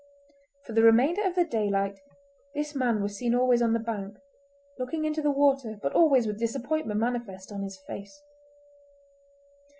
[0.65, 1.99] For the remainder of the daylight
[2.55, 4.17] this man was seen always on the bank,
[4.79, 8.19] looking into the water, but always with disappointment manifest on his face.